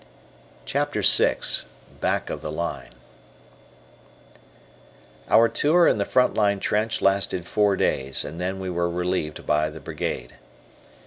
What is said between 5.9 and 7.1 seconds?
the front line trench